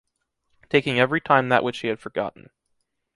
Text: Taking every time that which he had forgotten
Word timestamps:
Taking 0.71 0.99
every 0.99 1.21
time 1.21 1.49
that 1.49 1.63
which 1.63 1.81
he 1.81 1.87
had 1.89 1.99
forgotten 1.99 2.49